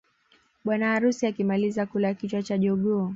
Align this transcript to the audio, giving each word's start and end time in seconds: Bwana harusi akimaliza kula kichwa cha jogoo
Bwana 0.65 0.85
harusi 0.93 1.23
akimaliza 1.27 1.85
kula 1.85 2.13
kichwa 2.13 2.43
cha 2.43 2.57
jogoo 2.57 3.09